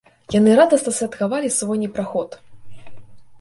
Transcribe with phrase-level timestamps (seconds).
[0.35, 2.29] Яны радасна святкавалі свой непраход.